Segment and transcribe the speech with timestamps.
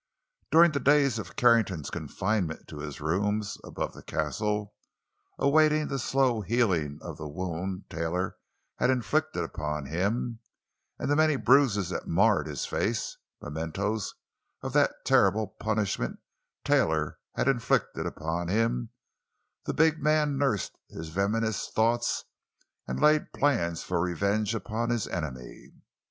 [0.51, 6.97] During the days of Carrington's confinement to his rooms above the Castle—awaiting the slow healing
[7.03, 8.37] of the wound Taylor
[8.79, 10.39] had inflicted upon him,
[10.97, 14.15] and the many bruises that marred his face—mementoes
[14.63, 16.17] of the terrible punishment
[16.65, 22.23] Taylor had inflicted upon him—the big man nursed his venomous thoughts
[22.87, 25.73] and laid plans for revenge upon his enemy.